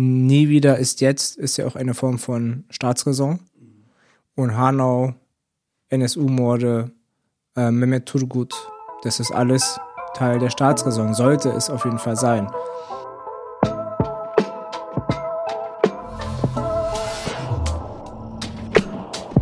[0.00, 3.40] Nie wieder ist jetzt ist ja auch eine Form von Staatsräson.
[4.36, 5.14] Und Hanau,
[5.88, 6.92] NSU-Morde,
[7.56, 8.54] äh, Mehmet Turgut,
[9.02, 9.80] das ist alles
[10.14, 11.14] Teil der Staatsräson.
[11.14, 12.48] Sollte es auf jeden Fall sein.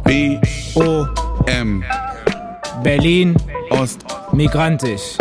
[0.05, 0.41] B
[0.75, 1.07] O
[1.45, 1.85] M
[2.83, 3.37] Berlin,
[3.69, 5.19] Ost migrantisch.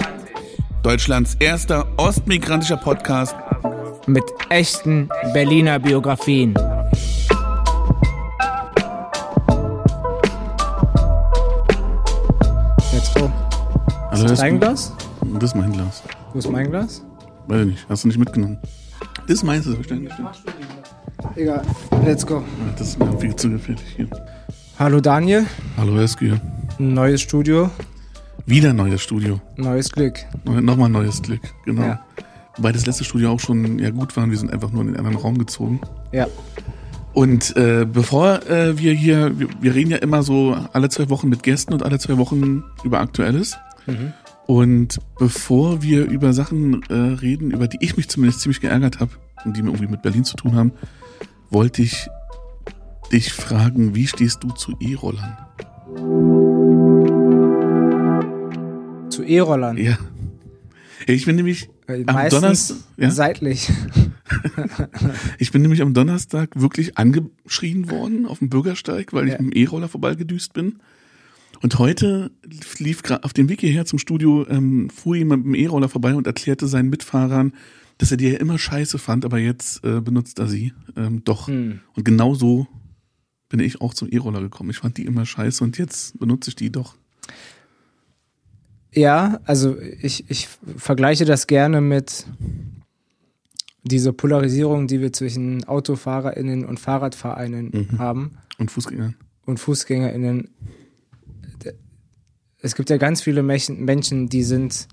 [0.82, 3.36] Deutschlands erster ostmigrantischer Podcast.
[4.08, 6.54] Mit echten Berliner Biografien.
[12.94, 13.32] Let's go.
[14.12, 14.94] Also Ist das das, dein Glas?
[15.40, 16.04] das ist mein Glas.
[16.34, 17.04] Wo ist mein Glas?
[17.48, 17.86] Weiß ich nicht.
[17.90, 18.58] Hast du nicht mitgenommen?
[19.28, 20.14] Das ist meins, selbstverständlich.
[21.36, 21.62] Egal.
[22.06, 22.44] Let's go.
[22.78, 24.08] Das ist mir viel zu gefährlich hier.
[24.80, 25.46] Hallo Daniel.
[25.78, 26.34] Hallo Eski.
[26.78, 27.70] Neues Studio,
[28.46, 29.40] Wieder neues Studio.
[29.56, 30.20] neues Glück.
[30.44, 31.42] Neu- Nochmal neues Glück.
[31.66, 31.82] Genau.
[31.84, 32.05] Ja.
[32.58, 34.30] Wobei das letzte Studio auch schon ja gut war.
[34.30, 35.82] Wir sind einfach nur in den anderen Raum gezogen.
[36.12, 36.28] Ja.
[37.14, 41.30] Und äh, bevor äh, wir hier, wir, wir reden ja immer so alle zwei Wochen
[41.30, 43.58] mit Gästen und alle zwei Wochen über Aktuelles.
[43.86, 44.14] Mhm.
[44.48, 49.12] Und bevor wir über Sachen äh, reden, über die ich mich zumindest ziemlich geärgert habe
[49.44, 50.72] und die mir irgendwie mit Berlin zu tun haben,
[51.50, 52.08] wollte ich
[53.12, 55.38] dich fragen, wie stehst du zu E-Rollern?
[59.10, 59.78] Zu E-Rollern.
[59.78, 59.98] Ja.
[61.08, 63.12] Ich bin nämlich am Meistens Donnerstag, ja?
[63.12, 63.72] seitlich.
[65.40, 69.42] ich bin nämlich am Donnerstag wirklich angeschrien worden auf dem Bürgersteig, weil ich Ja.
[69.42, 70.80] mit dem E-Roller vorbeigedüst bin.
[71.62, 72.32] Und heute
[72.80, 76.14] lief gerade auf dem Weg hierher zum Studio, ähm, fuhr jemand mit dem E-Roller vorbei
[76.16, 77.54] und erklärte seinen Mitfahrern,
[77.98, 81.48] dass er die ja immer scheiße fand, aber jetzt äh, benutzt er sie ähm, doch.
[81.48, 81.80] Hm.
[81.96, 82.68] Und genau so
[83.48, 84.70] bin ich auch zum E-Roller gekommen.
[84.70, 86.96] Ich fand die immer scheiße und jetzt benutze ich die doch.
[88.96, 92.26] Ja, also ich, ich vergleiche das gerne mit
[93.84, 98.00] dieser Polarisierung, die wir zwischen AutofahrerInnen und Fahrradfahrerin Mhm.
[98.00, 99.16] haben Und Fußgängern.
[99.46, 100.50] und FußgängerInnen.
[102.62, 104.88] Es gibt ja ganz viele Menschen, die sind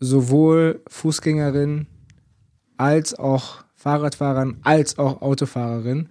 [0.00, 1.86] sowohl Fußgängerin
[2.78, 6.08] als auch Fahrradfahrerin als auch Autofahrerin.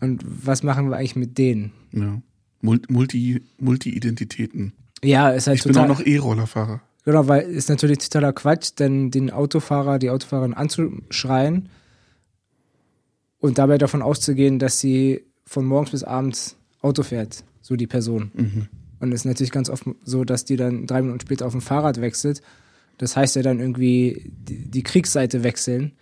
[0.00, 1.72] Und was machen wir eigentlich mit denen?
[1.92, 2.20] Ja.
[2.62, 4.74] Mul- Multi, Multi-Identitäten.
[5.04, 5.90] Ja, ist halt Ich bin total.
[5.90, 6.80] auch noch E-Rollerfahrer.
[7.04, 11.68] Genau, weil ist natürlich totaler Quatsch, denn den Autofahrer, die Autofahrerin anzuschreien
[13.38, 18.30] und dabei davon auszugehen, dass sie von morgens bis abends Auto fährt, so die Person.
[18.34, 18.68] Mhm.
[19.00, 21.62] Und es ist natürlich ganz oft so, dass die dann drei Minuten später auf dem
[21.62, 22.42] Fahrrad wechselt.
[22.98, 25.92] Das heißt ja dann irgendwie die, die Kriegsseite wechseln,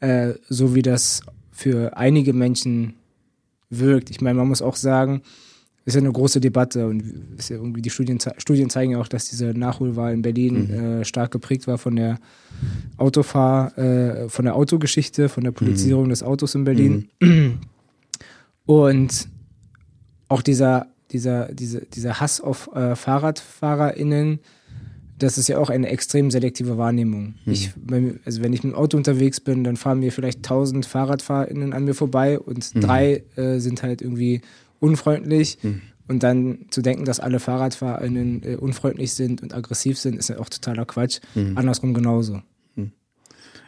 [0.00, 2.96] äh, so wie das für einige Menschen
[3.70, 4.10] wirkt.
[4.10, 5.22] Ich meine, man muss auch sagen,
[5.86, 7.02] ist ja eine große Debatte und
[7.36, 11.04] ist ja irgendwie die Studien, Studien zeigen ja auch, dass diese Nachholwahl in Berlin äh,
[11.04, 12.18] stark geprägt war von der
[12.96, 17.08] Autofahr, äh, von der Autogeschichte, von der Politisierung des Autos in Berlin.
[18.66, 19.28] Und
[20.28, 24.40] auch dieser, dieser, diese, dieser Hass auf äh, FahrradfahrerInnen,
[25.18, 27.34] das ist ja auch eine extrem selektive Wahrnehmung.
[27.46, 30.42] Ich, bei mir- also wenn ich mit dem Auto unterwegs bin, dann fahren mir vielleicht
[30.42, 34.40] tausend FahrradfahrerInnen an mir vorbei und drei äh, sind halt irgendwie
[34.84, 35.58] unfreundlich.
[36.06, 40.38] Und dann zu denken, dass alle FahrradfahrerInnen äh, unfreundlich sind und aggressiv sind, ist ja
[40.38, 41.20] auch totaler Quatsch.
[41.54, 42.42] Andersrum genauso.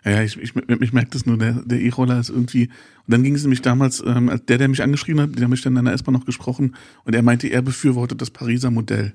[0.05, 2.67] Ja, ja, ich, ich, ich merke das nur, der, E-Roller ist irgendwie.
[2.69, 5.63] Und dann ging es nämlich damals, ähm, der, der mich angeschrieben hat, der habe ich
[5.63, 9.15] dann in der S-Bahn noch gesprochen und er meinte, er befürwortet das Pariser Modell.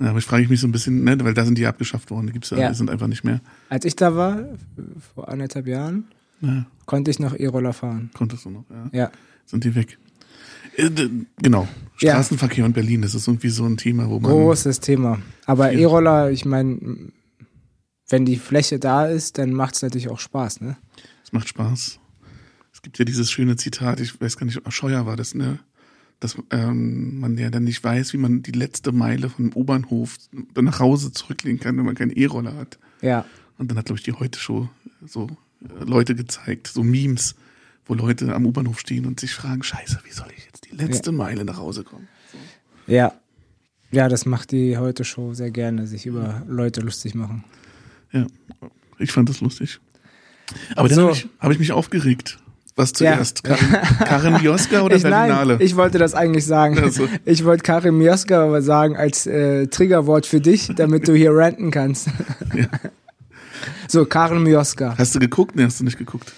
[0.00, 2.26] Ja, aber ich frage mich so ein bisschen, ne, weil da sind die abgeschafft worden,
[2.28, 2.68] die gibt's ja, Ja.
[2.70, 3.40] die sind einfach nicht mehr.
[3.68, 4.40] Als ich da war,
[5.14, 6.04] vor anderthalb Jahren,
[6.40, 8.10] Ja, konnte ich noch E-Roller fahren.
[8.14, 8.88] konntest du noch, ja.
[8.92, 9.10] Ja.
[9.46, 9.98] Sind die weg.
[10.78, 10.90] Äh,
[11.42, 11.68] Genau.
[12.00, 12.12] Ja.
[12.12, 14.30] Straßenverkehr in Berlin, das ist irgendwie so ein Thema, wo man.
[14.30, 15.20] Großes Thema.
[15.46, 15.72] Aber.
[15.72, 17.10] E-Roller, ich meine,
[18.08, 20.76] wenn die Fläche da ist, dann macht es natürlich auch Spaß, ne?
[21.24, 21.98] Es macht Spaß.
[22.72, 25.58] Es gibt ja dieses schöne Zitat, ich weiß gar nicht, Scheuer war das, ne?
[26.20, 30.16] Dass ähm, man ja dann nicht weiß, wie man die letzte Meile vom U-Bahnhof
[30.60, 32.78] nach Hause zurücklegen kann, wenn man keinen E-Roller hat.
[33.02, 33.24] Ja.
[33.58, 34.68] Und dann hat, glaube ich, die Heute-Show
[35.04, 35.28] so
[35.62, 37.34] äh, Leute gezeigt, so Memes,
[37.88, 41.10] wo Leute am U-Bahnhof stehen und sich fragen, scheiße, wie soll ich jetzt die letzte
[41.10, 42.06] Meile nach Hause kommen?
[42.86, 43.12] Ja.
[43.90, 47.44] Ja, das macht die Heute-Show sehr gerne, sich über Leute lustig machen.
[48.12, 48.26] Ja,
[48.98, 49.80] ich fand das lustig.
[50.76, 51.02] Aber dann So.
[51.04, 52.38] habe ich, hab ich mich aufgeregt.
[52.76, 53.14] Was Ja.
[53.14, 53.42] zuerst?
[53.42, 55.56] Karin, Karin Mioska oder ich, nein, Berlinale?
[55.60, 56.78] ich wollte das eigentlich sagen.
[56.80, 57.08] Ach so.
[57.24, 61.70] Ich wollte Karim Mioska aber sagen als äh, Triggerwort für dich, damit du hier ranten
[61.70, 62.08] kannst.
[63.88, 64.94] So, Karin Mioska.
[64.98, 65.56] Hast du geguckt?
[65.56, 66.32] Nee, hast du nicht geguckt.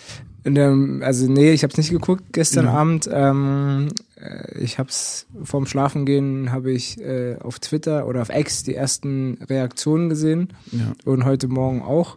[0.45, 2.73] In dem, also nee, ich habe es nicht geguckt gestern Ja.
[2.73, 3.09] Abend.
[3.13, 8.63] Ähm, äh, ich habe es vorm Schlafengehen habe ich äh, auf Twitter oder auf X
[8.63, 10.93] die ersten Reaktionen gesehen Ja.
[11.05, 12.17] und heute Morgen auch.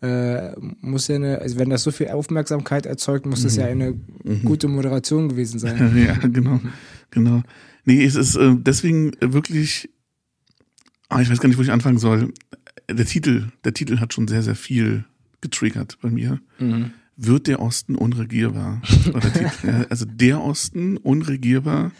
[0.00, 3.70] äh, muss ja eine, also wenn das so viel Aufmerksamkeit erzeugt, muss das ja Mhm.
[3.82, 3.94] eine
[4.44, 5.96] gute Moderation gewesen sein.
[6.06, 6.60] ja, genau,
[7.10, 7.42] genau.
[7.84, 9.90] Nee, es ist äh, deswegen wirklich,
[11.08, 12.32] ah, ich weiß gar nicht, wo ich anfangen soll.
[12.88, 15.04] Der Titel, der Titel hat schon sehr, sehr viel
[15.40, 16.38] getriggert bei mir.
[16.60, 16.92] Mhm.
[17.20, 18.80] Wird der Osten unregierbar?
[18.84, 21.90] Die, ja, also der Osten unregierbar.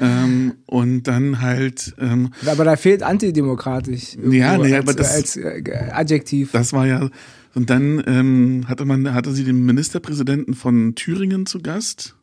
[0.00, 4.16] ähm, und dann halt, ähm, Aber da fehlt antidemokratisch.
[4.16, 6.50] Ja, nee, als, aber das- als äh, Adjektiv.
[6.50, 7.08] Das war ja,
[7.54, 12.16] und dann ähm, hatte man, hatte sie den Ministerpräsidenten von Thüringen zu Gast,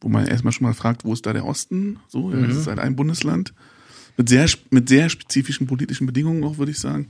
[0.00, 1.98] wo man erstmal schon mal fragt, wo ist da der Osten?
[2.06, 3.54] So, ja, das ist halt ein Bundesland.
[4.16, 7.08] Mit sehr, mit sehr spezifischen politischen Bedingungen auch, würde ich sagen.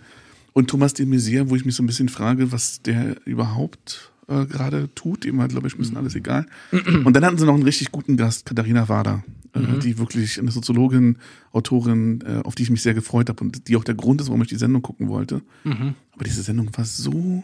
[0.53, 4.45] Und Thomas de Maizière, wo ich mich so ein bisschen frage, was der überhaupt äh,
[4.47, 5.25] gerade tut.
[5.25, 6.47] Ihm war, glaube ich, bisschen alles egal.
[7.05, 10.51] Und dann hatten sie noch einen richtig guten Gast, Katharina Wader, äh, die wirklich eine
[10.51, 11.19] Soziologin,
[11.53, 14.29] Autorin, äh, auf die ich mich sehr gefreut habe und die auch der Grund ist,
[14.29, 15.43] warum ich die Sendung gucken wollte.
[15.65, 17.43] Aber diese Sendung war so,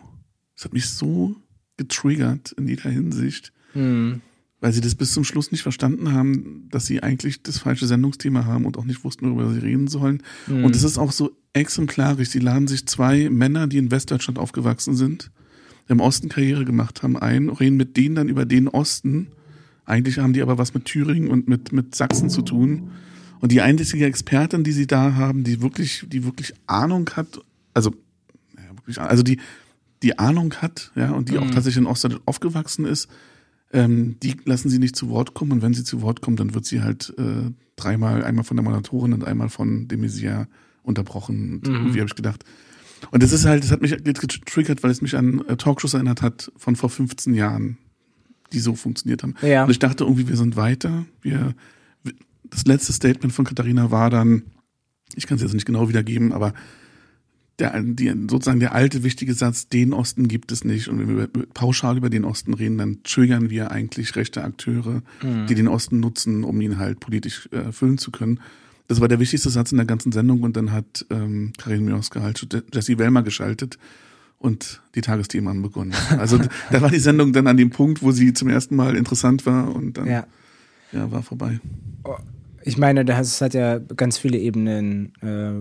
[0.57, 1.37] es hat mich so
[1.77, 4.23] getriggert in jeder Hinsicht, Mhm.
[4.61, 8.45] Weil sie das bis zum Schluss nicht verstanden haben, dass sie eigentlich das falsche Sendungsthema
[8.45, 10.23] haben und auch nicht wussten, worüber sie reden sollen.
[10.65, 12.31] Und es ist auch so exemplarisch.
[12.31, 15.31] Sie laden sich zwei Männer, die in Westdeutschland aufgewachsen sind,
[15.87, 19.29] im Osten Karriere gemacht haben, ein, reden mit denen dann über den Osten.
[19.85, 22.91] Eigentlich haben die aber was mit Thüringen und mit, mit Sachsen zu tun.
[23.41, 27.41] Und die einzige Expertin, die sie da haben, die wirklich, die wirklich Ahnung hat,
[27.73, 27.95] also,
[28.57, 29.39] ja, wirklich, also die,
[30.03, 33.09] die Ahnung hat, ja, und die auch tatsächlich in Ostdeutschland aufgewachsen ist,
[33.73, 35.53] ähm, die lassen sie nicht zu Wort kommen.
[35.53, 38.65] Und wenn sie zu Wort kommt, dann wird sie halt äh, dreimal, einmal von der
[38.65, 40.49] Moderatorin und einmal von dem Messier
[40.83, 41.55] unterbrochen.
[41.55, 42.45] Und irgendwie habe ich gedacht.
[43.11, 45.95] Und das ist halt, das hat mich jetzt getriggert, weil es mich an äh, Talkshows
[45.95, 47.79] erinnert hat von vor 15 Jahren,
[48.53, 49.35] die so funktioniert haben.
[49.43, 49.65] Ja.
[49.65, 51.05] Und ich dachte irgendwie, wir sind weiter.
[51.21, 51.55] Wir,
[52.45, 54.43] das letzte Statement von Katharina war dann,
[55.15, 56.55] ich kann es jetzt nicht genau wiedergeben, aber
[57.59, 60.89] der, die, sozusagen der alte wichtige Satz, den Osten gibt es nicht.
[60.89, 65.03] Und wenn wir pauschal über den Osten reden, dann triggern wir eigentlich rechte Akteure,
[65.49, 68.41] die den Osten nutzen, um ihn halt politisch äh, füllen zu können.
[68.87, 72.23] Das war der wichtigste Satz in der ganzen Sendung und dann hat ähm, Karin Mioska
[72.23, 73.79] halt Jesse Wellmer geschaltet
[74.39, 75.95] und die Tagesthemen haben begonnen.
[76.17, 76.39] Also
[76.71, 79.75] da war die Sendung dann an dem Punkt, wo sie zum ersten Mal interessant war
[79.75, 80.27] und dann Ja.
[80.93, 81.61] ja, war vorbei.
[82.63, 85.61] Ich meine, das hat ja ganz viele Ebenen, äh,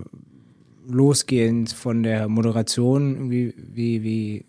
[0.88, 4.44] losgehend von der Moderation, wie, wie, wie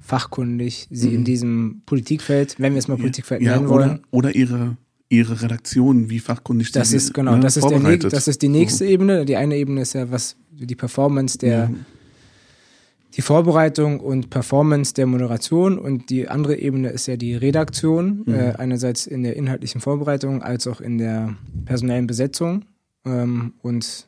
[0.00, 3.46] fachkundig sie in diesem Politikfeld, wenn wir es mal Politikfeld Mhm.
[3.46, 3.90] ja, nennen wollen.
[3.90, 4.76] oder, oder ihre,
[5.08, 8.48] ihre Redaktion, wie fachkundig Das sie ist genau, ne, das ist der das ist die
[8.48, 9.24] nächste Ebene.
[9.24, 11.70] Die eine Ebene ist ja was die Performance der
[13.16, 18.52] die Vorbereitung und Performance der Moderation und die andere Ebene ist ja die Redaktion, äh,
[18.56, 21.34] einerseits in der inhaltlichen Vorbereitung als auch in der
[21.64, 22.64] personellen Besetzung
[23.04, 24.06] ähm, und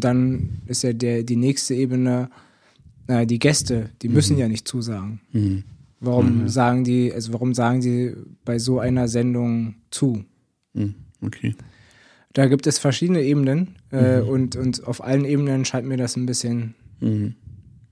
[0.00, 2.30] dann ist ja der die nächste Ebene
[3.06, 5.20] äh, die Gäste, die müssen ja nicht zusagen.
[5.32, 5.64] Mhm.
[6.00, 8.14] Warum sagen die, also warum sagen die
[8.44, 10.24] bei so einer Sendung zu?
[10.74, 10.94] Mhm.
[11.22, 11.54] Okay.
[12.34, 16.26] Da gibt es verschiedene Ebenen äh, und, und auf allen Ebenen scheint mir das ein
[16.26, 17.34] bisschen Mhm.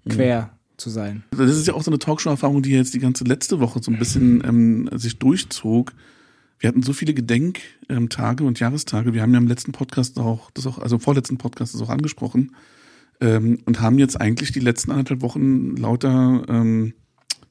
[0.09, 1.23] quer zu sein.
[1.31, 3.99] Das ist ja auch so eine Talkshow-Erfahrung, die jetzt die ganze letzte Woche so ein
[3.99, 5.93] bisschen ähm, sich durchzog.
[6.63, 9.13] Wir hatten so viele Gedenktage und Jahrestage.
[9.13, 11.89] Wir haben ja im letzten Podcast auch, das auch, also im vorletzten Podcast das auch
[11.89, 12.55] angesprochen
[13.21, 16.95] ähm, und haben jetzt eigentlich die letzten anderthalb Wochen lauter ähm,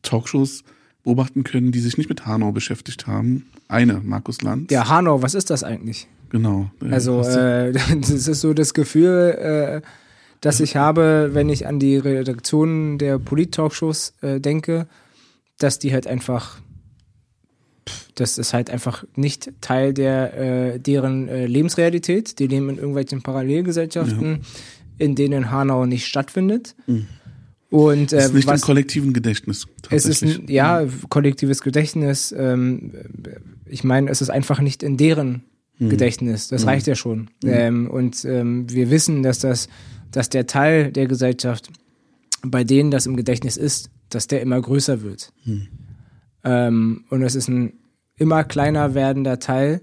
[0.01, 0.63] Talkshows
[1.03, 3.47] beobachten können, die sich nicht mit Hanau beschäftigt haben.
[3.67, 4.71] Eine, Markus Lanz.
[4.71, 6.07] Ja, Hanau, was ist das eigentlich?
[6.29, 6.71] Genau.
[6.81, 9.87] Äh, Also, äh, das ist so das Gefühl, äh,
[10.39, 14.87] das ich habe, wenn ich an die Redaktionen der Polit-Talkshows äh, denke,
[15.59, 16.61] dass die halt einfach,
[18.15, 22.39] das ist halt einfach nicht Teil der äh, deren äh, Lebensrealität.
[22.39, 24.41] Die leben in irgendwelchen Parallelgesellschaften,
[24.97, 26.75] in denen Hanau nicht stattfindet.
[27.69, 29.67] Und das äh, ist nicht was, im kollektiven Gedächtnis.
[29.89, 32.33] es ist ein, ja kollektives Gedächtnis.
[32.37, 32.91] Ähm,
[33.65, 35.43] ich meine, es ist einfach nicht in deren
[35.81, 35.89] Mhm.
[35.89, 36.47] Gedächtnis.
[36.47, 37.29] Das reicht ja schon.
[37.43, 39.67] Ähm, und ähm, wir wissen, dass das,
[40.11, 41.69] dass der Teil der Gesellschaft,
[42.43, 45.33] bei denen das im Gedächtnis ist, dass der immer größer wird.
[45.43, 45.67] Mhm.
[46.43, 47.73] Ähm, und es ist ein
[48.21, 49.81] immer kleiner werdender Teil,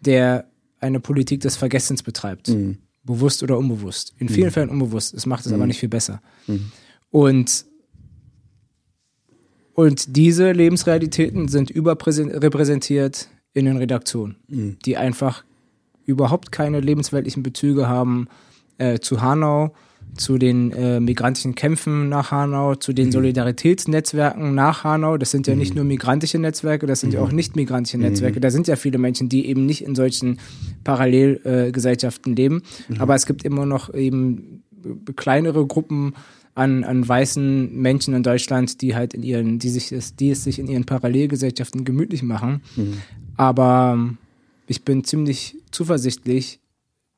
[0.00, 0.46] der
[0.80, 2.48] eine Politik des Vergessens betreibt.
[2.48, 2.78] Mhm.
[3.04, 4.14] Bewusst oder unbewusst.
[4.18, 5.12] In vielen Fällen unbewusst.
[5.14, 5.56] Es macht es Mhm.
[5.58, 6.20] aber nicht viel besser.
[7.10, 7.66] Und
[9.76, 14.78] und diese Lebensrealitäten sind überrepräsentiert in den Redaktionen, Mhm.
[14.84, 15.44] die einfach
[16.06, 18.28] überhaupt keine lebensweltlichen Bezüge haben
[18.78, 19.74] äh, zu Hanau,
[20.16, 22.96] zu den äh, migrantischen Kämpfen nach Hanau, zu Mhm.
[22.96, 25.16] den Solidaritätsnetzwerken nach Hanau.
[25.18, 27.14] Das sind ja nicht nur migrantische Netzwerke, das sind Mhm.
[27.16, 28.40] ja auch nicht migrantische Netzwerke.
[28.40, 30.38] Da sind ja viele Menschen, die eben nicht in solchen
[30.84, 32.62] Parallelgesellschaften äh, leben.
[32.88, 33.00] Mhm.
[33.00, 34.62] Aber es gibt immer noch eben
[35.16, 36.14] kleinere Gruppen
[36.54, 40.58] an, an weißen Menschen in Deutschland, die halt in ihren, die sich die es sich
[40.58, 42.62] in ihren Parallelgesellschaften gemütlich machen.
[42.76, 42.94] Mhm.
[43.36, 43.98] Aber
[44.66, 46.60] ich bin ziemlich zuversichtlich,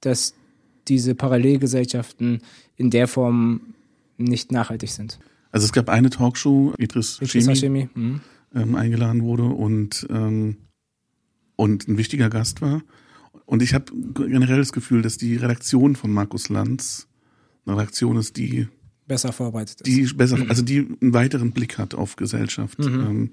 [0.00, 0.34] dass
[0.88, 2.40] diese Parallelgesellschaften
[2.76, 3.60] in der Form
[4.16, 5.18] nicht nachhaltig sind.
[5.50, 8.20] Also es gab eine Talkshow, Idris Idris Hashemi, mhm.
[8.54, 10.56] ähm, eingeladen wurde und, ähm,
[11.56, 12.82] und ein wichtiger Gast war.
[13.46, 17.06] Und ich habe generell das Gefühl, dass die Redaktion von Markus Lanz
[17.64, 18.68] eine Redaktion ist, die,
[19.06, 19.86] besser vorbereitet ist.
[19.86, 22.78] die besser, also die einen weiteren Blick hat auf Gesellschaft.
[22.78, 22.86] Mhm.
[22.86, 23.30] Ähm,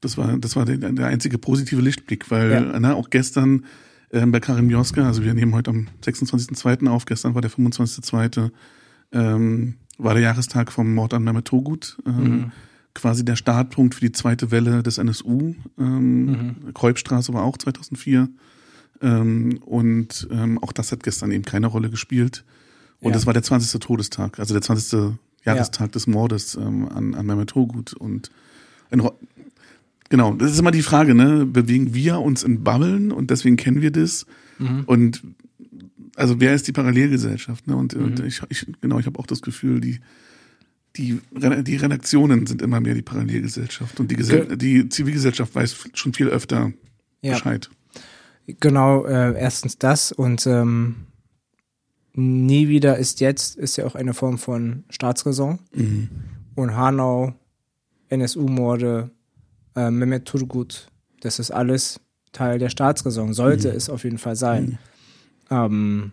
[0.00, 2.78] das war, das war der, der einzige positive Lichtblick, weil Ja.
[2.78, 3.64] na, auch gestern
[4.14, 6.86] ähm, bei Karim Joska, also wir nehmen heute am 26.02.
[6.88, 8.50] auf, gestern war der 25.02.,
[9.12, 12.52] ähm, war der Jahrestag vom Mord an Mehmet Togut, ähm, Mhm.
[12.94, 15.54] quasi der Startpunkt für die zweite Welle des NSU.
[15.78, 16.74] Ähm, Mhm.
[16.74, 18.28] Kreuzstraße war auch 2004.
[19.02, 22.44] Ähm, und ähm, auch das hat gestern eben keine Rolle gespielt.
[23.00, 23.14] Und Ja.
[23.14, 23.80] das war der 20.
[23.80, 25.18] Todestag, also der 20.
[25.44, 27.92] Jahrestag des Mordes ähm, an, an Mehmet Togut.
[27.94, 28.30] Und
[28.90, 29.02] ein,
[30.10, 31.46] genau, das ist immer die Frage, ne?
[31.46, 34.26] Bewegen wir uns in Bubblen und deswegen kennen wir das?
[34.58, 34.82] Mhm.
[34.86, 35.22] Und
[36.16, 37.66] also wer ist die Parallelgesellschaft?
[37.66, 37.76] Ne?
[37.76, 38.26] Und, und Mhm.
[38.26, 40.00] ich, ich genau, ich habe auch das Gefühl, die
[40.96, 45.76] die, die Redaktionen sind immer mehr die Parallelgesellschaft und die, Gesell Ge- die Zivilgesellschaft weiß
[45.92, 46.72] schon viel öfter
[47.20, 47.68] Ja, Bescheid.
[48.60, 50.94] genau, äh, erstens das und ähm,
[52.12, 55.58] nie wieder ist jetzt, ist ja auch eine Form von Staatsräson.
[55.74, 56.08] Mhm.
[56.54, 57.34] und Hanau,
[58.08, 59.10] NSU-Morde,
[59.76, 60.88] äh, Mehmet Turgut,
[61.20, 62.00] das ist alles
[62.32, 64.78] Teil der Staatsräson, sollte es auf jeden Fall sein.
[65.50, 66.12] Ähm,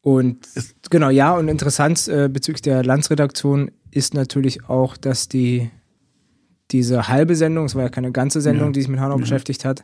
[0.00, 5.70] und Es- genau, ja, und interessant äh, bezüglich der Landsredaktion ist natürlich auch, dass die
[6.70, 8.72] diese halbe Sendung, es war ja keine ganze Sendung, Ja.
[8.72, 9.20] die sich mit Hanau Ja.
[9.20, 9.82] beschäftigt hat,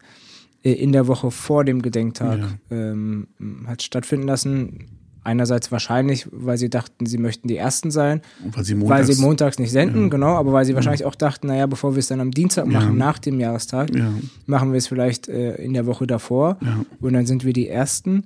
[0.62, 2.48] äh, in der Woche vor dem Gedenktag Ja.
[2.70, 3.28] ähm,
[3.66, 4.86] hat stattfinden lassen.
[5.24, 8.22] Einerseits wahrscheinlich, weil sie dachten, sie möchten die Ersten sein,
[8.52, 10.08] weil sie weil montags, sie montags nicht senden, Ja.
[10.08, 12.72] genau, aber weil sie wahrscheinlich auch dachten, naja, bevor wir es dann am Dienstag Ja.
[12.72, 14.12] machen, nach dem Jahrestag, ja,
[14.46, 17.68] machen wir es vielleicht äh, in der Woche davor ja, und dann sind wir die
[17.68, 18.24] Ersten.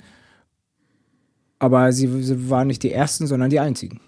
[1.59, 4.01] Aber sie, sie waren nicht die Ersten, sondern die Einzigen.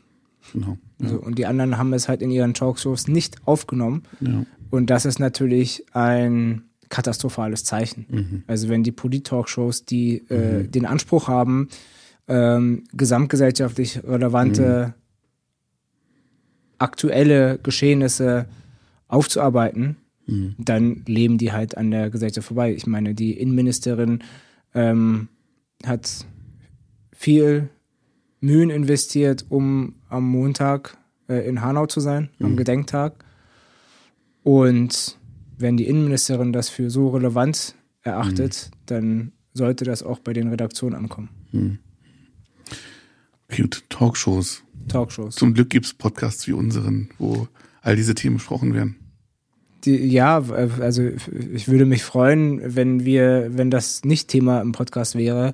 [0.52, 0.76] genau.
[1.00, 4.02] Ja, So, und die anderen haben es halt in ihren Talkshows nicht aufgenommen.
[4.20, 8.06] ja, Und das ist natürlich ein katastrophales Zeichen.
[8.08, 11.68] mhm, Also wenn die Polit-Talkshows, die äh, den Anspruch haben,
[12.28, 14.94] ähm, gesamtgesellschaftlich relevante
[16.78, 18.46] aktuelle Geschehnisse
[19.08, 22.74] aufzuarbeiten, mhm, dann leben die halt an der Gesellschaft vorbei.
[22.74, 24.22] Ich meine, die Innenministerin
[24.74, 25.28] ähm,
[25.84, 26.26] hat
[27.12, 27.68] viel
[28.40, 33.24] Mühen investiert, um am Montag äh, in Hanau zu sein, am Gedenktag.
[34.42, 35.18] Und
[35.56, 40.94] wenn die Innenministerin das für so relevant erachtet, dann sollte das auch bei den Redaktionen
[40.94, 41.30] ankommen.
[43.58, 43.62] Mhm.
[43.62, 44.62] Cute Talkshows.
[44.88, 45.34] Talkshows.
[45.36, 47.48] Zum Glück gibt's Podcasts wie unseren, wo
[47.82, 48.96] all diese Themen besprochen werden.
[49.84, 51.02] Die, ja, also
[51.52, 55.52] ich würde mich freuen, wenn wir, wenn das nicht Thema im Podcast wäre,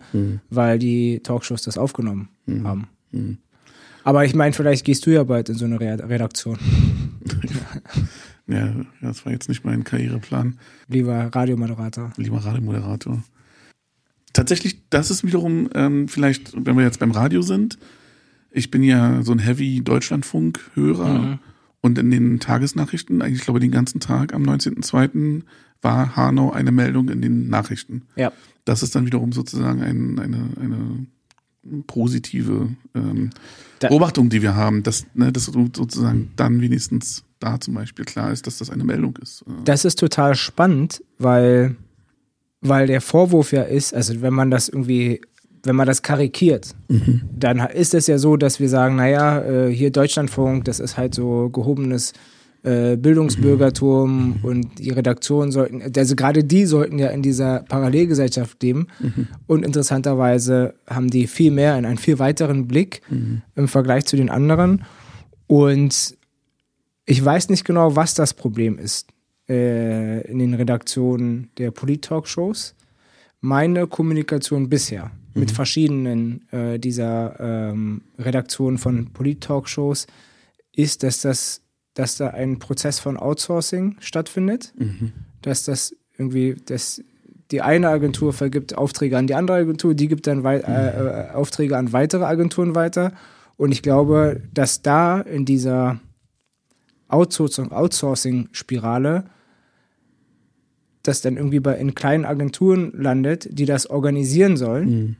[0.50, 2.28] weil die Talkshows das aufgenommen
[2.64, 2.86] haben.
[3.10, 3.38] Mhm.
[4.04, 6.58] Aber ich meine, vielleicht gehst du ja bald in so eine Re- Redaktion,
[8.46, 10.58] Ja, das war jetzt nicht mein Karriereplan.
[10.88, 12.12] lieber Radiomoderator.
[12.16, 13.22] lieber Radiomoderator.
[14.40, 17.78] Tatsächlich, das ist wiederum ähm, vielleicht, wenn wir jetzt beim Radio sind,
[18.50, 21.38] ich bin ja so ein Heavy Deutschlandfunk-Hörer Mhm.
[21.82, 25.42] und in den Tagesnachrichten, eigentlich glaube ich den ganzen Tag am 19.02.
[25.82, 28.02] war Hanau eine Meldung in den Nachrichten.
[28.16, 28.32] Ja.
[28.64, 31.06] Das ist dann wiederum sozusagen ein, eine, eine
[31.86, 33.30] positive ähm,
[33.78, 38.32] Da- Beobachtung, die wir haben, dass, ne, dass sozusagen dann wenigstens da zum Beispiel klar
[38.32, 39.44] ist, dass das eine Meldung ist.
[39.64, 41.76] Das ist total spannend, weil,
[42.60, 45.20] weil der Vorwurf ja ist, also wenn man das irgendwie,
[45.62, 46.74] wenn man das karikiert,
[47.38, 51.14] dann ist es ja so, dass wir sagen, naja, äh, hier Deutschlandfunk, das ist halt
[51.14, 52.12] so gehobenes
[52.62, 58.88] äh, Bildungsbürgertum und die Redaktionen sollten, also gerade die sollten ja in dieser Parallelgesellschaft leben.
[59.46, 63.00] Und interessanterweise haben die viel mehr, einen viel weiteren Blick
[63.54, 64.84] im Vergleich zu den anderen.
[65.46, 66.16] Und
[67.06, 69.06] ich weiß nicht genau, was das Problem ist
[69.50, 72.76] äh, in den Redaktionen der Polit-Talkshows.
[73.40, 80.06] Meine Kommunikation bisher mit verschiedenen äh, dieser ähm, Redaktionen von Polit-Talkshows
[80.74, 81.62] ist, dass das,
[81.94, 84.72] dass da ein Prozess von Outsourcing stattfindet,
[85.42, 87.02] dass das irgendwie, dass
[87.50, 91.76] die eine Agentur vergibt Aufträge an die andere Agentur, die gibt dann äh, äh, Aufträge
[91.76, 93.12] an weitere Agenturen weiter.
[93.56, 96.00] Und ich glaube, dass da in dieser
[97.08, 99.24] Outsourcing, Outsourcing-Spirale
[101.02, 105.16] das dann irgendwie bei, in kleinen Agenturen landet, die das organisieren sollen, Mhm.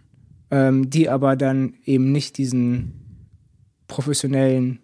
[0.51, 2.93] ähm, die aber dann eben nicht diesen
[3.89, 4.79] professionellen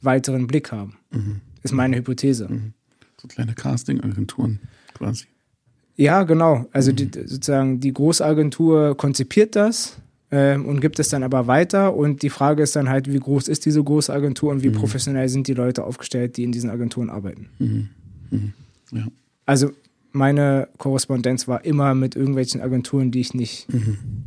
[0.00, 0.96] weiteren Blick haben.
[1.62, 2.48] Ist meine Hypothese.
[3.20, 4.60] So kleine Casting-Agenturen
[4.94, 5.24] quasi.
[5.96, 6.66] Ja, genau.
[6.72, 9.96] Also die, sozusagen die Großagentur konzipiert das
[10.30, 11.96] ähm, und gibt es dann aber weiter.
[11.96, 15.48] Und die Frage ist dann halt, wie groß ist diese Großagentur und wie professionell sind
[15.48, 17.48] die Leute aufgestellt, die in diesen Agenturen arbeiten.
[18.92, 19.08] Ja.
[19.46, 19.72] Also
[20.16, 23.66] meine Korrespondenz war immer mit irgendwelchen Agenturen, die ich nicht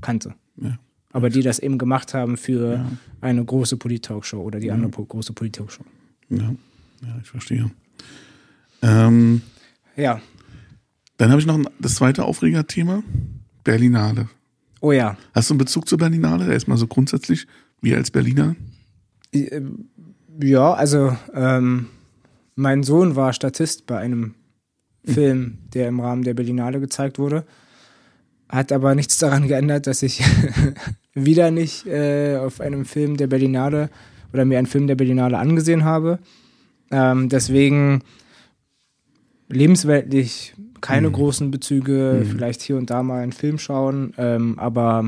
[0.02, 0.34] kannte.
[0.58, 0.78] Ja.
[1.12, 2.92] Aber die das eben gemacht haben für Ja.
[3.22, 5.84] eine große Polit-Talkshow oder die andere po- große Polit-Talkshow.
[6.30, 6.54] Ja,
[7.02, 7.72] ja, ich verstehe.
[8.82, 9.42] Ähm,
[9.96, 10.22] Ja.
[11.18, 13.04] dann habe ich noch ein, das zweite Aufregerthema,
[13.64, 14.30] Berlinale.
[14.82, 15.18] Oh ja.
[15.34, 16.52] Hast du einen Bezug zur Berlinale?
[16.54, 17.48] Erstmal so grundsätzlich,
[17.82, 18.56] wir als Berliner?
[20.42, 21.88] Ja, also ähm,
[22.56, 24.36] mein Sohn war Statist bei einem
[25.06, 27.46] Film, der im Rahmen der Berlinale gezeigt wurde.
[28.48, 30.24] Hat aber nichts daran geändert, dass ich
[31.14, 33.90] wieder nicht äh, auf einem Film der Berlinale
[34.34, 36.20] oder mir einen Film der Berlinale angesehen habe.
[36.92, 38.04] Ähm, deswegen
[39.50, 45.04] lebensweltlich keine großen Bezüge, vielleicht hier und da mal einen Film schauen, ähm, aber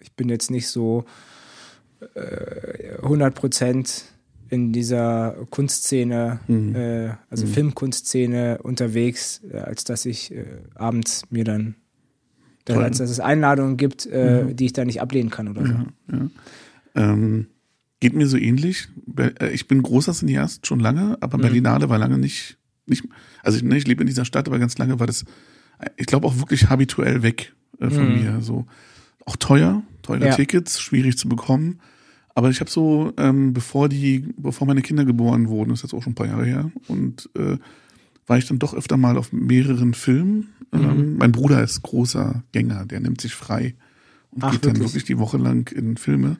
[0.00, 1.04] ich bin jetzt nicht so
[2.14, 4.04] äh, 100 Prozent
[4.50, 11.76] in dieser Kunstszene, äh, also Filmkunstszene unterwegs, äh, als dass ich äh, abends mir dann,
[12.64, 16.28] dann als dass es Einladungen gibt, äh, die ich da nicht ablehnen kann oder so.
[16.96, 17.46] Ähm,
[18.00, 18.88] geht mir so ähnlich.
[19.16, 23.04] Äh, Ich bin großer Cineast schon lange, aber Berlinale war lange nicht, nicht
[23.42, 25.24] also ich, ne, ich lebe in dieser Stadt, aber ganz lange war das,
[25.96, 28.40] ich glaube auch wirklich habituell weg äh, von mir.
[28.40, 28.66] So
[29.26, 30.34] auch teuer, teure Ja.
[30.34, 31.80] Tickets, schwierig zu bekommen.
[32.34, 36.02] Aber ich habe so, ähm, bevor die, bevor meine Kinder geboren wurden, ist jetzt auch
[36.02, 37.58] schon ein paar Jahre her, und äh,
[38.26, 40.50] war ich dann doch öfter mal auf mehreren Filmen.
[40.72, 43.74] Ähm, mein Bruder ist großer Gänger, der nimmt sich frei
[44.30, 44.88] und Ach, geht dann wirklich?
[44.88, 46.36] wirklich die Woche lang in Filme.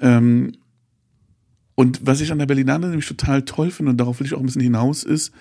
[0.00, 0.52] Ähm,
[1.74, 4.40] und was ich an der Berlinale nämlich total toll finde, und darauf will ich auch
[4.40, 5.32] ein bisschen hinaus, ist,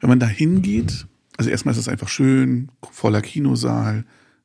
[0.00, 1.06] wenn man da hingeht,
[1.38, 4.04] also erstmal ist es einfach schön, voller Kinosaal,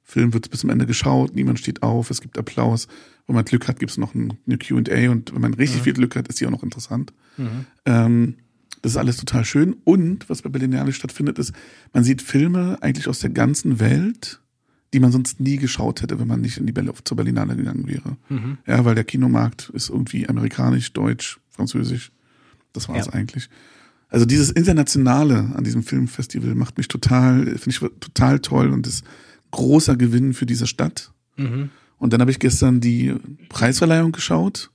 [0.09, 2.87] Film wird bis zum Ende geschaut, niemand steht auf, es gibt Applaus.
[3.27, 5.93] Wenn man Glück hat, gibt es noch ein, eine QA und wenn man richtig viel
[5.93, 7.13] Glück hat, ist die auch noch interessant.
[7.85, 8.35] Ähm,
[8.81, 9.75] das ist alles total schön.
[9.83, 11.53] Und was bei Berlinale stattfindet, ist,
[11.93, 14.41] man sieht Filme eigentlich aus der ganzen Welt,
[14.93, 17.87] die man sonst nie geschaut hätte, wenn man nicht in die Berl zur Berlinale gegangen
[17.87, 18.17] wäre.
[18.65, 22.11] Ja, weil der Kinomarkt ist irgendwie amerikanisch, deutsch, französisch.
[22.73, 23.13] Das war es Ja.
[23.13, 23.47] eigentlich.
[24.09, 29.03] Also dieses Internationale an diesem Filmfestival macht mich total, finde ich total toll und ist
[29.51, 31.11] großer Gewinn für diese Stadt.
[31.37, 33.15] Und dann habe ich gestern die
[33.49, 34.71] Preisverleihung geschaut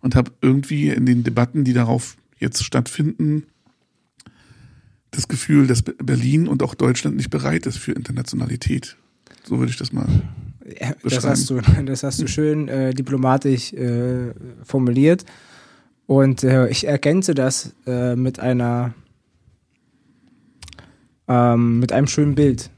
[0.00, 3.44] und habe irgendwie in den Debatten, die darauf jetzt stattfinden,
[5.10, 8.96] das Gefühl, dass Be- Berlin und auch Deutschland nicht bereit ist für Internationalität.
[9.44, 10.06] So würde ich das mal.
[10.80, 11.28] Ja, das, beschreiben.
[11.28, 14.32] hast du, das hast du schön äh, diplomatisch äh,
[14.62, 15.24] formuliert.
[16.06, 18.92] Und äh, ich ergänze das äh, mit einer
[21.28, 22.70] ähm, mit einem schönen Bild.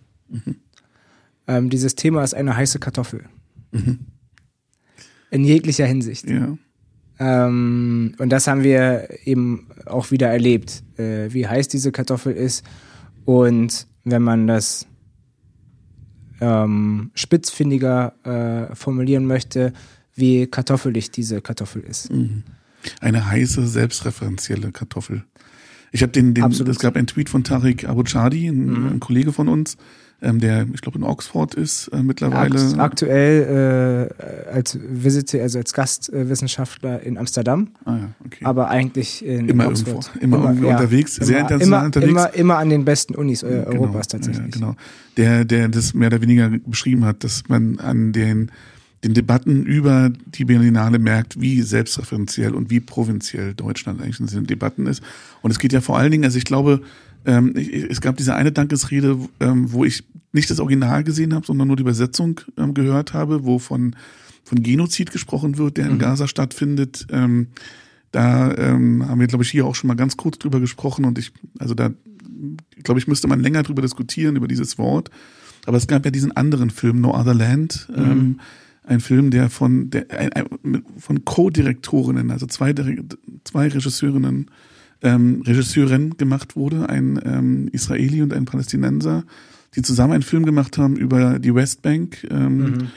[1.46, 3.24] Ähm, dieses Thema ist eine heiße Kartoffel.
[5.30, 6.28] In jeglicher Hinsicht.
[6.28, 6.56] Ja.
[7.18, 12.64] Ähm, und das haben wir eben auch wieder erlebt, äh, wie heiß diese Kartoffel ist.
[13.24, 14.86] Und wenn man das
[16.40, 19.72] ähm, spitzfindiger äh, formulieren möchte,
[20.14, 22.10] wie kartoffelig diese Kartoffel ist.
[23.00, 25.24] Eine heiße, selbstreferenzielle Kartoffel.
[25.90, 26.72] Ich habe den, den Absolut.
[26.72, 29.76] es gab einen Tweet von Tariq Abuchadi, ein, ein Kollege von uns,
[30.24, 32.58] ähm, der, ich glaube, in Oxford ist äh, mittlerweile.
[32.58, 34.08] Akt, aktuell
[34.48, 38.44] äh, als Visitor, also als Gastwissenschaftler in Amsterdam, ah, ja, okay.
[38.44, 40.10] aber eigentlich in Immer Oxford.
[40.14, 42.10] irgendwo, immer irgendwo unterwegs, sehr immer, international immer, unterwegs.
[42.10, 44.46] Immer, immer an den besten Unis äh, Genau, Europas tatsächlich.
[44.46, 44.76] Ja, genau.
[45.16, 48.50] Der, der das mehr oder weniger beschrieben hat, dass man an den,
[49.04, 54.46] den Debatten über die Berlinale merkt, wie selbstreferenziell und wie provinziell Deutschland eigentlich in diesen
[54.46, 55.02] Debatten ist.
[55.42, 56.80] Und es geht ja vor allen Dingen, also ich glaube,
[57.24, 61.46] ähm, ich, es gab diese eine Dankesrede, ähm, wo ich nicht das Original gesehen habe,
[61.46, 63.96] sondern nur die Übersetzung ähm, gehört habe, wo von,
[64.42, 67.06] von Genozid gesprochen wird, der in Gaza stattfindet.
[67.10, 67.48] Ähm,
[68.10, 71.18] da ähm, haben wir, glaube ich, hier auch schon mal ganz kurz drüber gesprochen und
[71.18, 71.90] ich, also da,
[72.82, 75.10] glaube ich, müsste man länger drüber diskutieren, über dieses Wort.
[75.66, 78.40] Aber es gab ja diesen anderen Film, No Other Land, ähm,
[78.86, 82.74] ein Film, der von, der, ein, ein, von Co-Direktorinnen, also zwei,
[83.44, 84.50] zwei Regisseurinnen,
[85.04, 89.22] ähm, Regisseurin gemacht wurde, ein ähm, Israeli und ein Palästinenser,
[89.76, 92.88] die zusammen einen Film gemacht haben über die Westbank ähm,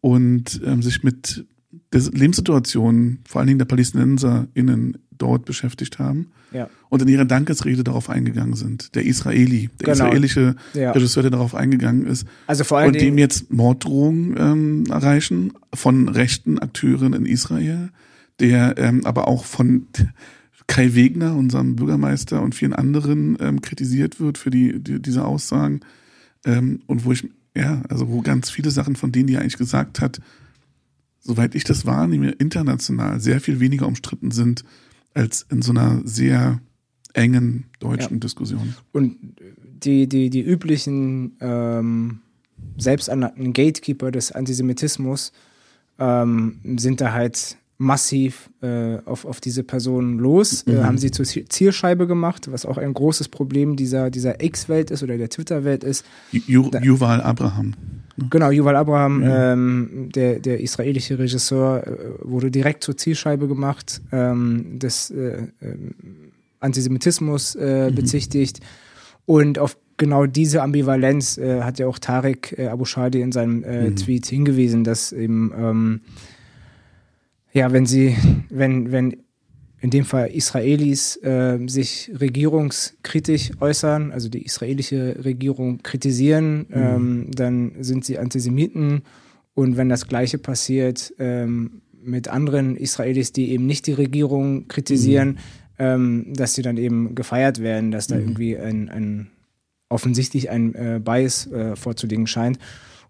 [0.00, 1.44] und ähm, sich mit
[1.92, 6.68] der Lebenssituation, vor allen Dingen der PalästinenserInnen dort beschäftigt haben Ja.
[6.90, 8.94] und in ihrer Dankesrede darauf eingegangen sind.
[8.94, 10.06] Der Israeli, der Genau.
[10.06, 10.92] israelische Ja.
[10.92, 16.08] Regisseur, der darauf eingegangen ist Also vor allen und dem jetzt Morddrohungen ähm, erreichen von
[16.08, 17.88] rechten Akteuren in Israel,
[18.40, 19.86] der ähm, aber auch von
[20.66, 25.80] Kai Wegner, unserem Bürgermeister und vielen anderen ähm, kritisiert wird für die, die diese Aussagen.
[26.44, 29.58] Ähm, und wo ich, ja, also wo ganz viele Sachen von denen, die er eigentlich
[29.58, 30.20] gesagt hat,
[31.20, 34.64] soweit ich das wahrnehme, international sehr viel weniger umstritten sind
[35.14, 36.60] als in so einer sehr
[37.14, 38.20] engen deutschen ja.
[38.20, 38.74] Diskussion.
[38.92, 39.16] Und
[39.82, 42.20] die, die, die üblichen ähm,
[42.76, 45.32] selbsternannten Gatekeeper des Antisemitismus
[45.98, 50.76] ähm, sind da halt massiv äh, auf, auf diese Person los, äh, mhm.
[50.78, 55.02] äh, haben sie zur Zielscheibe gemacht, was auch ein großes Problem dieser, dieser X-Welt ist
[55.02, 56.04] oder der Twitter-Welt ist.
[56.32, 57.74] Ju, Yuval Abraham.
[58.16, 58.28] Ne?
[58.30, 59.52] Genau, Yuval Abraham, ja.
[59.52, 65.94] ähm, der, der israelische Regisseur, äh, wurde direkt zur Zielscheibe gemacht, ähm, des äh, ähm,
[66.60, 67.94] Antisemitismus äh, mhm.
[67.94, 68.60] bezichtigt.
[69.26, 73.96] Und auf genau diese Ambivalenz hat ja auch Tarek äh, Abu Shadi in seinem mhm.
[73.96, 76.00] Tweet hingewiesen, dass eben ähm,
[77.56, 78.14] ja, wenn sie,
[78.50, 79.16] wenn, wenn
[79.80, 86.74] in dem Fall Israelis äh, sich regierungskritisch äußern, also die israelische Regierung kritisieren, mhm.
[86.74, 89.02] ähm, dann sind sie Antisemiten.
[89.54, 95.28] Und wenn das Gleiche passiert ähm, mit anderen Israelis, die eben nicht die Regierung kritisieren,
[95.28, 95.36] mhm.
[95.78, 98.20] ähm, dass sie dann eben gefeiert werden, dass da mhm.
[98.22, 99.30] irgendwie ein, ein
[99.88, 102.58] offensichtlich ein äh, Bias äh, vorzulegen scheint.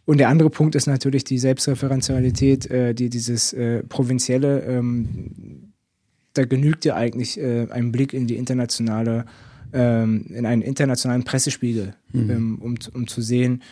[0.07, 5.73] Und der andere Punkt ist natürlich die Selbstreferenzialität, äh, die dieses äh, provinzielle, ähm,
[6.33, 9.27] da genügt ja eigentlich äh, ein Blick in die internationale,
[9.73, 12.31] ähm, in einen internationalen Pressespiegel, mhm.
[12.31, 13.63] ähm, um, um zu sehen,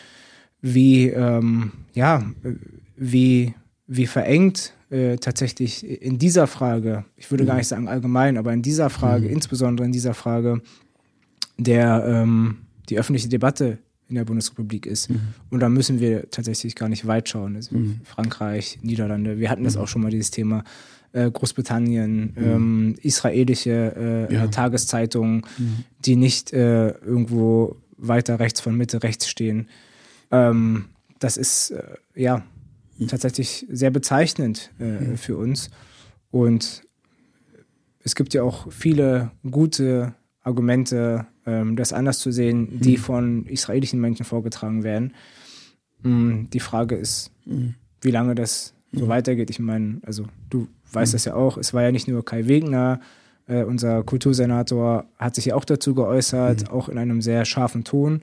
[0.61, 2.23] wie, ähm, ja,
[2.97, 3.53] wie,
[3.87, 7.47] wie verengt äh, tatsächlich in dieser Frage, ich würde mhm.
[7.47, 9.33] gar nicht sagen allgemein, aber in dieser Frage, mhm.
[9.33, 10.61] insbesondere in dieser Frage,
[11.57, 12.57] der, ähm,
[12.89, 15.09] die öffentliche Debatte in der Bundesrepublik ist.
[15.09, 15.19] Mhm.
[15.49, 17.55] Und da müssen wir tatsächlich gar nicht weit schauen.
[17.55, 18.01] Also mhm.
[18.03, 19.81] Frankreich, Niederlande, wir hatten das mhm.
[19.81, 20.63] auch schon mal, dieses Thema.
[21.11, 22.43] Äh, Großbritannien, mhm.
[22.43, 24.47] ähm, israelische äh, ja.
[24.47, 25.85] Tageszeitungen, mhm.
[26.03, 29.69] die nicht äh, irgendwo weiter rechts von Mitte rechts stehen.
[30.29, 30.89] Ähm,
[31.19, 31.83] das ist äh,
[32.15, 32.43] ja
[32.97, 33.07] mhm.
[33.07, 35.69] tatsächlich sehr bezeichnend äh, für uns.
[36.31, 36.83] Und
[38.03, 42.79] es gibt ja auch viele gute Argumente, ähm, das anders zu sehen, mhm.
[42.81, 45.13] die von israelischen Menschen vorgetragen werden.
[46.01, 46.49] Mhm.
[46.51, 47.75] Die Frage ist, mhm.
[48.01, 49.09] wie lange das so mhm.
[49.09, 49.49] weitergeht.
[49.49, 51.15] Ich meine, also du weißt mhm.
[51.15, 52.99] das ja auch, es war ja nicht nur Kai Wegner,
[53.47, 56.67] äh, unser Kultursenator hat sich ja auch dazu geäußert, mhm.
[56.69, 58.21] auch in einem sehr scharfen Ton.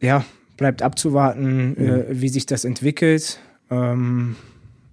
[0.00, 0.24] Ja,
[0.56, 3.38] bleibt abzuwarten, äh, wie sich das entwickelt.
[3.70, 4.36] Ähm,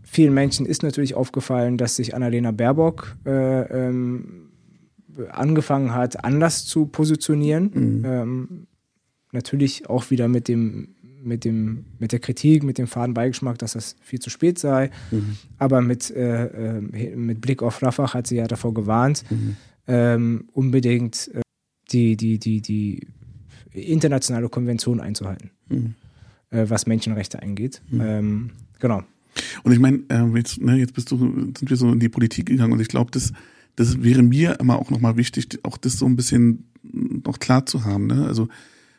[0.04, 4.51] vielen Menschen ist natürlich aufgefallen, dass sich Annalena Baerbock äh, ähm,
[5.32, 7.72] angefangen hat, anders zu positionieren.
[7.74, 8.06] Mhm.
[8.06, 8.68] Ähm,
[9.32, 13.74] natürlich auch wieder mit dem, mit dem, mit der Kritik, mit dem faden Beigeschmack, dass
[13.74, 14.90] das viel zu spät sei.
[15.12, 15.38] Mhm.
[15.58, 19.56] Aber mit, äh, äh, mit Blick auf Rafah hat sie ja davor gewarnt, mhm.
[19.88, 21.42] ähm, unbedingt äh,
[21.92, 23.08] die, die, die, die
[23.74, 25.96] internationale Konvention einzuhalten, mhm.
[26.50, 27.82] äh, was Menschenrechte angeht.
[27.90, 28.02] Mhm.
[28.02, 29.04] Ähm, genau.
[29.64, 32.48] Und ich meine, äh, jetzt, ne, jetzt bist du, sind wir so in die Politik
[32.48, 33.32] gegangen und ich glaube, das
[33.76, 37.86] das wäre mir immer auch nochmal wichtig, auch das so ein bisschen noch klar zu
[37.86, 38.08] haben.
[38.08, 38.26] Ne?
[38.26, 38.48] Also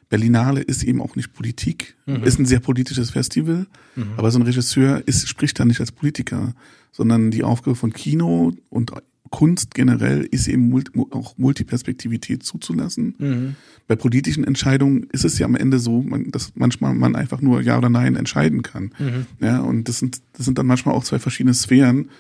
[0.09, 2.23] Berlinale ist eben auch nicht Politik, mhm.
[2.23, 4.13] ist ein sehr politisches Festival, mhm.
[4.17, 6.55] aber so ein Regisseur ist, spricht da nicht als Politiker,
[6.93, 8.93] sondern die Aufgabe von Kino und
[9.33, 13.15] Kunst generell ist eben auch Multiperspektivität zuzulassen.
[13.19, 13.57] Mhm.
[13.89, 17.79] Bei politischen Entscheidungen ist es ja am Ende so, dass manchmal man einfach nur Ja
[17.79, 18.93] oder Nein entscheiden kann.
[18.99, 19.27] Mhm.
[19.41, 22.11] Ja, und das sind, das sind dann manchmal auch zwei verschiedene Sphären.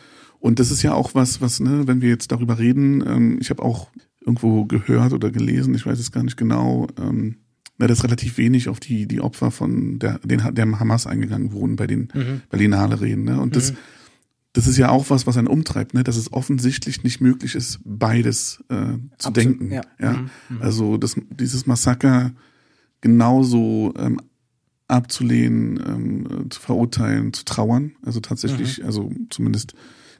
[0.42, 3.50] Und das ist ja auch was, was, ne, wenn wir jetzt darüber reden, ähm, ich
[3.50, 7.36] habe auch irgendwo gehört oder gelesen, ich weiß es gar nicht genau, ähm,
[7.78, 11.76] na, dass relativ wenig auf die, die Opfer von der, den, der Hamas eingegangen wurden
[11.76, 12.42] bei den mhm.
[12.50, 13.22] Berlinale Reden.
[13.22, 13.40] Ne?
[13.40, 13.52] Und mhm.
[13.52, 13.72] das,
[14.52, 16.02] das ist ja auch was, was einen umtreibt, ne?
[16.02, 18.74] dass es offensichtlich nicht möglich ist, beides äh,
[19.18, 19.70] zu Absolut, denken.
[19.70, 19.82] Ja.
[20.00, 20.12] ja?
[20.14, 20.30] Mhm.
[20.48, 20.62] mhm.
[20.62, 22.32] Also das, dieses Massaker
[23.00, 24.20] genauso ähm,
[24.88, 27.92] abzulehnen, ähm, zu verurteilen, zu trauern.
[28.04, 28.86] Also tatsächlich, mhm.
[28.86, 29.74] also zumindest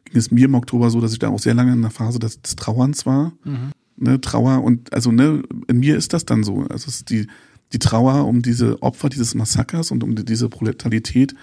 [0.05, 2.19] ging es mir im Oktober so, dass ich da auch sehr lange in der Phase
[2.19, 3.33] des, des Trauerns war.
[3.45, 3.73] Mhm.
[3.97, 6.61] Ne, Trauer und also ne, in mir ist das dann so.
[6.62, 7.27] Also es ist die,
[7.73, 11.35] die Trauer um diese Opfer dieses Massakers und um diese Brutalität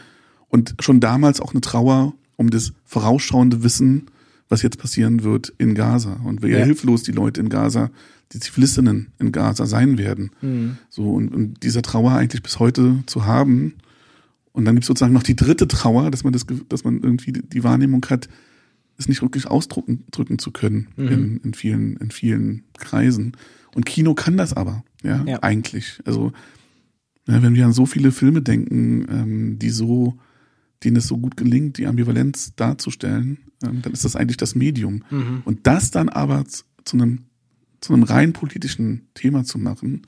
[0.50, 4.08] und schon damals auch eine Trauer um das vorausschauende Wissen,
[4.48, 6.60] was jetzt passieren wird in Gaza und wie ja.
[6.60, 7.92] hilflos die Leute in Gaza,
[8.34, 10.32] die Zivilistinnen in Gaza sein werden.
[10.42, 10.78] Mhm.
[10.90, 13.76] So und, und dieser Trauer eigentlich bis heute zu haben.
[14.60, 17.32] Und dann gibt es sozusagen noch die dritte Trauer, dass man das, dass man irgendwie
[17.32, 18.28] die Wahrnehmung hat,
[18.98, 21.08] es nicht wirklich ausdrücken drücken zu können mhm.
[21.08, 23.38] in, in, vielen, in vielen Kreisen.
[23.74, 25.42] Und Kino kann das aber, ja, ja.
[25.44, 26.02] eigentlich.
[26.04, 26.34] Also,
[27.26, 30.20] ja, wenn wir an so viele Filme denken, ähm, die so
[30.84, 35.06] denen es so gut gelingt, die Ambivalenz darzustellen, ähm, dann ist das eigentlich das Medium.
[35.10, 35.42] Mhm.
[35.46, 37.20] Und das dann aber zu, einem
[37.80, 40.02] zu einem rein politischen Thema zu machen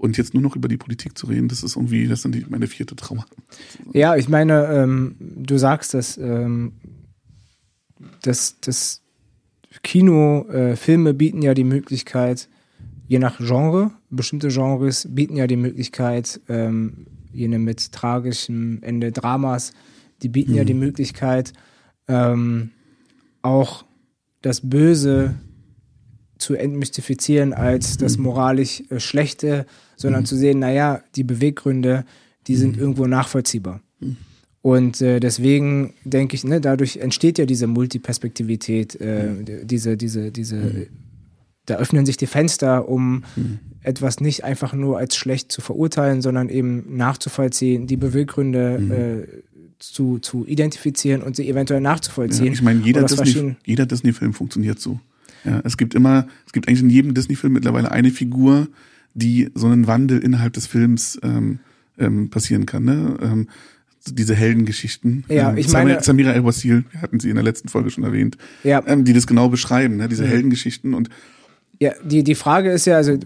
[0.00, 2.66] und jetzt nur noch über die Politik zu reden, das ist irgendwie, das ist meine
[2.66, 3.26] vierte Trauer.
[3.92, 6.72] Ja, ich meine, ähm, du sagst, dass ähm,
[8.22, 9.02] das, das
[9.82, 12.48] Kino, äh, Filme bieten ja die Möglichkeit,
[13.08, 19.74] je nach Genre, bestimmte Genres bieten ja die Möglichkeit, ähm, jene mit tragischem Ende Dramas,
[20.22, 21.52] die bieten ja die Möglichkeit,
[22.08, 22.70] ähm,
[23.42, 23.84] auch
[24.40, 25.34] das Böse
[26.40, 32.04] zu entmystifizieren als das moralisch äh, Schlechte, sondern zu sehen, naja, die Beweggründe,
[32.46, 33.82] die sind irgendwo nachvollziehbar.
[34.62, 40.88] Und äh, deswegen denke ich, ne, dadurch entsteht ja diese Multiperspektivität, äh, diese, diese, diese,
[41.66, 43.24] da öffnen sich die Fenster, um
[43.82, 49.42] etwas nicht einfach nur als schlecht zu verurteilen, sondern eben nachzuvollziehen, die Beweggründe äh,
[49.78, 52.46] zu, zu identifizieren und sie eventuell nachzuvollziehen.
[52.46, 55.00] Ja, ich meine, jeder aus Disney, Disney-Film funktioniert so.
[55.44, 58.68] Ja, es gibt immer, es gibt eigentlich in jedem Disney-Film mittlerweile eine Figur,
[59.14, 61.58] die so einen Wandel innerhalb des Films ähm,
[61.98, 62.84] ähm, passieren kann.
[62.84, 63.16] Ne?
[63.22, 63.48] Ähm,
[64.06, 65.24] diese Heldengeschichten.
[65.28, 68.04] Ja, ähm, ich Samira- meine- Samira El-Wasil, wir hatten sie in der letzten Folge schon
[68.04, 68.82] erwähnt, Ja.
[68.86, 70.08] ähm, die das genau beschreiben, ne?
[70.08, 71.08] diese Heldengeschichten und
[71.78, 73.16] Ja, die, die Frage ist ja, also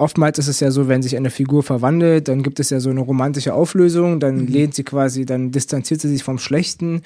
[0.00, 2.90] oftmals ist es ja so, wenn sich eine Figur verwandelt, dann gibt es ja so
[2.90, 7.02] eine romantische Auflösung, dann lehnt sie quasi, dann distanziert sie sich vom Schlechten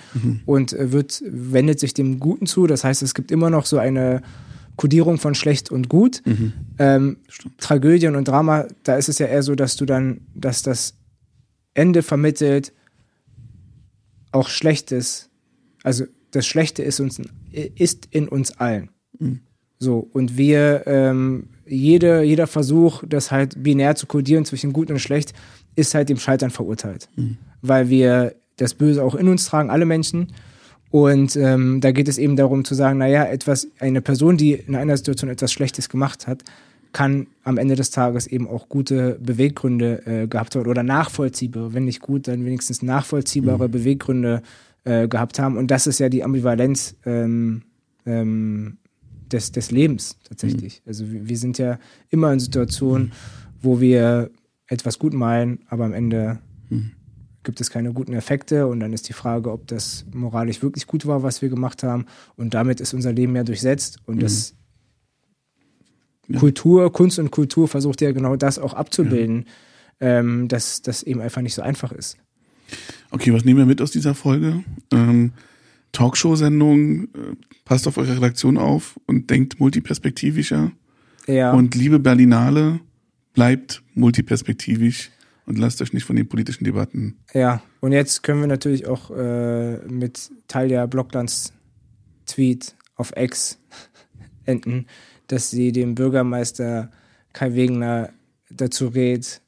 [0.47, 2.67] und äh, wird, wendet sich dem Guten zu.
[2.67, 4.23] Das heißt, es gibt immer noch so eine
[4.77, 6.23] Kodierung von schlecht und gut.
[6.79, 7.19] Ähm,
[7.59, 10.95] Tragödien und Drama, da ist es ja eher so, dass du dann, dass das
[11.75, 12.73] Ende vermittelt
[14.33, 15.31] auch Schlechtes,
[15.83, 17.21] also das Schlechte ist uns
[17.53, 18.91] ist in uns allen.
[19.79, 24.99] So, und wir, ähm, jede, jeder Versuch, das halt binär zu kodieren zwischen gut und
[24.99, 25.33] schlecht,
[25.77, 27.09] ist halt dem Scheitern verurteilt.
[27.63, 30.33] Weil wir das Böse auch in uns tragen, alle Menschen.
[30.91, 34.77] Und ähm, da geht es eben darum zu sagen, naja, etwas, eine Person, die in
[34.77, 36.45] einer Situation etwas Schlechtes gemacht hat,
[36.93, 41.87] kann am Ende des Tages eben auch gute Beweggründe äh, gehabt haben oder nachvollziehbare, wenn
[41.87, 44.43] nicht gut, dann wenigstens nachvollziehbare Beweggründe
[44.85, 45.57] äh, gehabt haben.
[45.57, 47.63] Und das ist ja die Ambivalenz ähm,
[48.07, 48.77] ähm,
[49.35, 50.83] des, des Lebens tatsächlich.
[50.87, 53.13] Also wir, wir sind ja immer in Situationen,
[53.61, 54.31] wo wir
[54.67, 56.39] etwas gut meinen, aber am Ende
[57.45, 61.07] gibt es keine guten Effekte und dann ist die Frage, ob das moralisch wirklich gut
[61.07, 62.07] war, was wir gemacht haben.
[62.37, 64.55] Und damit ist unser Leben ja durchsetzt und das
[66.27, 66.39] Ja.
[66.41, 69.45] Kultur, Kunst und Kultur versucht ja genau das auch abzubilden,
[70.01, 72.17] ähm, dass das eben einfach nicht so einfach ist.
[73.11, 74.65] Okay, was nehmen wir mit aus dieser Folge?
[74.91, 75.33] Ähm,
[75.95, 77.09] Talkshow-Sendung, äh,
[77.65, 80.73] passt auf eure Redaktion auf und denkt multiperspektivischer.
[81.27, 81.53] Ja.
[81.53, 82.81] Und liebe Berlinale,
[83.33, 85.11] bleibt multiperspektivisch
[85.47, 87.17] und lasst euch nicht von den politischen Debatten.
[87.33, 91.53] Ja, und jetzt können wir natürlich auch äh, mit Talia Blocklands
[92.27, 93.59] Tweet auf X
[94.45, 94.87] enden,
[95.27, 96.91] dass sie dem Bürgermeister
[97.33, 98.11] Kai Wegener
[98.51, 99.41] dazu rät,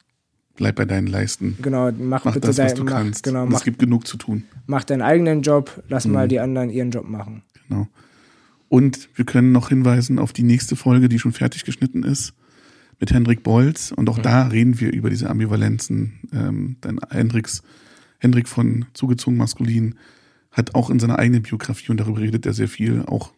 [0.57, 1.57] Bleib bei deinen Leisten.
[1.61, 3.23] genau, mach, Mach bitte das, was dein, du mach, kannst.
[3.25, 4.45] genau, Und mach, es gibt genug zu tun.
[4.66, 6.12] mach deinen eigenen Job, lass Mhm.
[6.12, 7.42] mal die anderen ihren Job machen.
[7.69, 7.88] Genau.
[8.69, 12.33] Und wir können noch hinweisen auf die nächste Folge, die schon fertig geschnitten ist,
[12.99, 13.92] mit Hendrik Bolz.
[13.92, 16.14] Und auch da reden wir über diese Ambivalenzen.
[16.33, 17.62] Ähm, denn Hendriks,
[18.19, 19.95] Hendrik von Zugezogen Maskulin
[20.51, 23.33] hat auch in seiner eigenen Biografie, und darüber redet er sehr viel, auch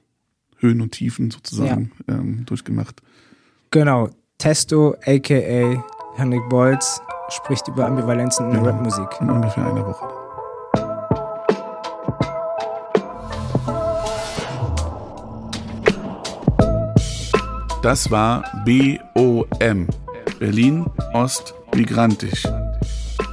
[0.58, 3.02] Höhen und Tiefen sozusagen ähm, durchgemacht.
[3.70, 5.84] Genau, Testo, aka
[6.18, 8.72] Henrik Bolz, spricht über Ambivalenzen in der Genau.
[8.74, 9.08] Rapmusik.
[9.20, 10.04] In ungefähr einer Woche.
[17.82, 19.86] Das war BOM,
[20.38, 22.42] Berlin Ost Migrantisch.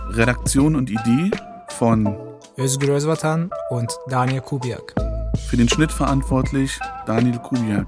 [0.09, 1.31] Redaktion und Idee
[1.69, 2.15] von
[2.57, 4.93] Özgür Özvatan und Daniel Kubiak.
[5.49, 7.85] für den Schnitt verantwortlich Daniel Kubiak.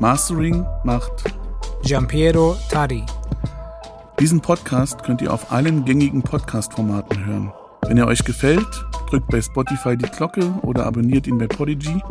[0.00, 1.12] Mastering macht
[1.82, 3.04] Giampiero Tari.
[4.20, 7.54] Diesen Podcast könnt ihr auf allen gängigen Podcast-Formaten hören.
[7.86, 12.02] Wenn er euch gefällt, drückt bei Spotify die Glocke oder abonniert ihn bei Podigy.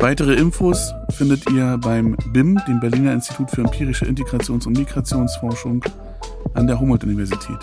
[0.00, 5.82] Weitere Infos findet ihr beim BIM, dem Berliner Institut für empirische Integrations- und Migrationsforschung
[6.52, 7.56] an der Humboldt-Universität.